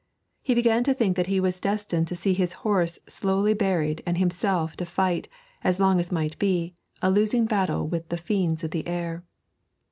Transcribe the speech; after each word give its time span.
He 0.41 0.55
began 0.55 0.83
to 0.85 0.95
think 0.95 1.15
that 1.15 1.27
he 1.27 1.39
was 1.39 1.59
destined 1.59 2.07
to 2.07 2.15
see 2.15 2.33
his 2.33 2.53
horse 2.65 2.97
slowly 3.05 3.53
buried, 3.53 4.01
and 4.03 4.17
himself 4.17 4.75
to 4.77 4.83
fight, 4.87 5.27
as 5.63 5.79
long 5.79 5.99
as 5.99 6.11
might 6.11 6.39
be, 6.39 6.73
a 7.03 7.11
losing 7.11 7.45
battle 7.45 7.87
with 7.87 8.09
the 8.09 8.17
fiends 8.17 8.63
of 8.63 8.71
the 8.71 8.87
air. 8.87 9.23